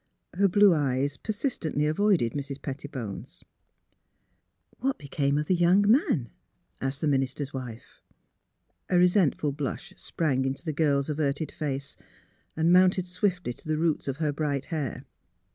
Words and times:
MISS 0.35 0.49
PHILURA'S 0.49 0.49
BABY 0.49 0.57
329 0.57 0.57
Her 0.57 0.57
blue 0.57 1.03
eyes 1.03 1.17
persistently 1.17 1.85
avoided 1.85 2.31
Mrs. 2.33 2.57
Petti 2.59 2.91
bone's." 2.91 3.43
What 4.79 4.97
became 4.97 5.37
of 5.37 5.45
the 5.45 5.53
young 5.55 5.85
man?" 5.87 6.31
asked 6.81 7.01
tbe 7.03 7.09
minister's 7.09 7.53
wife. 7.53 8.01
A 8.89 8.97
resentful 8.97 9.51
blush 9.51 9.93
sprang 9.97 10.43
into 10.43 10.65
the 10.65 10.73
girl's 10.73 11.11
averted 11.11 11.51
face 11.51 11.97
and 12.57 12.73
mounted 12.73 13.05
swiftly 13.05 13.53
to 13.53 13.67
the 13.67 13.77
roots 13.77 14.07
of 14.07 14.17
her 14.17 14.33
bright 14.33 14.65
hair. 14.65 15.05